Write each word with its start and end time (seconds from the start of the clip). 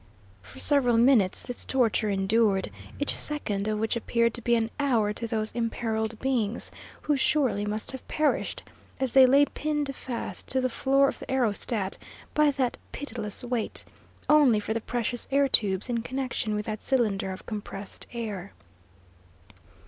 For 0.41 0.57
several 0.57 0.97
minutes 0.97 1.43
this 1.45 1.63
torture 1.63 2.09
endured, 2.09 2.71
each 2.97 3.15
second 3.15 3.67
of 3.67 3.77
which 3.77 3.95
appeared 3.95 4.33
to 4.33 4.41
be 4.41 4.55
an 4.55 4.71
hour 4.79 5.13
to 5.13 5.27
those 5.27 5.51
imperilled 5.51 6.17
beings, 6.19 6.71
who 7.03 7.15
surely 7.15 7.65
must 7.65 7.91
have 7.91 8.07
perished, 8.07 8.63
as 8.99 9.11
they 9.13 9.27
lay 9.27 9.45
pinned 9.45 9.95
fast 9.95 10.47
to 10.47 10.59
the 10.59 10.69
floor 10.69 11.07
of 11.07 11.19
the 11.19 11.29
aerostat 11.31 11.99
by 12.33 12.49
that 12.49 12.79
pitiless 12.91 13.43
weight, 13.43 13.85
only 14.27 14.59
for 14.59 14.73
the 14.73 14.81
precious 14.81 15.27
air 15.29 15.47
tubes 15.47 15.87
in 15.87 16.01
connection 16.01 16.55
with 16.55 16.65
that 16.65 16.81
cylinder 16.81 17.31
of 17.31 17.45
compressed 17.45 18.07
air. 18.11 18.53